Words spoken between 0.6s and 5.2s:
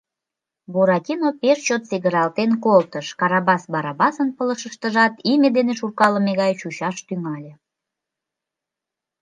—Буратино пеш чот сигыралтен колтыш, Карабас Барабасын пылышыштыжат